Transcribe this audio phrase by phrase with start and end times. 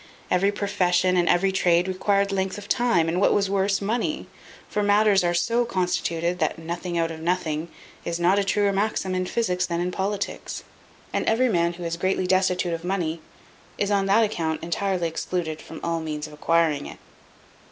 [0.31, 4.25] Every profession, and every trade, required length of time, and what was worse, money;
[4.67, 7.67] for matters are so constituted, that "nothing out of nothing"
[8.03, 10.63] is not a truer maxim in physics than in politics;
[11.13, 13.21] and every man who is greatly destitute of money,
[13.77, 16.97] is on that account entirely excluded from all means of acquiring it.